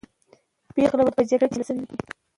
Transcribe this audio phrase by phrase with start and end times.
[0.73, 1.95] پېغلې به په جګړه کې شاملې سوې وې.